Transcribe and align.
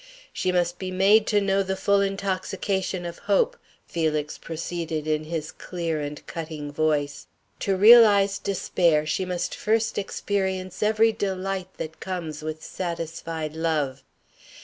"She 0.33 0.51
must 0.51 0.79
be 0.79 0.89
made 0.89 1.27
to 1.27 1.39
know 1.39 1.61
the 1.61 1.75
full 1.75 2.01
intoxication 2.01 3.05
of 3.05 3.19
hope," 3.29 3.55
Felix 3.85 4.39
proceeded 4.39 5.05
in 5.05 5.25
his 5.25 5.51
clear 5.51 6.01
and 6.01 6.25
cutting 6.25 6.71
voice. 6.71 7.27
"To 7.59 7.75
realize 7.75 8.39
despair 8.39 9.05
she 9.05 9.25
must 9.25 9.53
first 9.53 9.99
experience 9.99 10.81
every 10.81 11.11
delight 11.11 11.69
that 11.77 11.99
comes 11.99 12.41
with 12.41 12.63
satisfied 12.63 13.55
love. 13.55 14.01